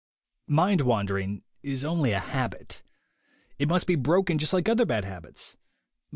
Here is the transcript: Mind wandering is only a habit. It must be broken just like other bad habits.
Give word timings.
Mind 0.47 0.81
wandering 0.81 1.43
is 1.61 1.83
only 1.85 2.11
a 2.11 2.17
habit. 2.19 2.81
It 3.59 3.67
must 3.69 3.85
be 3.85 3.93
broken 3.95 4.39
just 4.39 4.51
like 4.51 4.67
other 4.67 4.83
bad 4.87 5.05
habits. 5.05 5.57